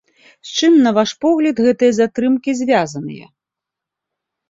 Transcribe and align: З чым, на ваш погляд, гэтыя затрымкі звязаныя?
З 0.51 0.55
чым, 0.59 0.73
на 0.85 0.93
ваш 0.97 1.11
погляд, 1.27 1.55
гэтыя 1.67 1.91
затрымкі 2.01 2.59
звязаныя? 2.65 3.33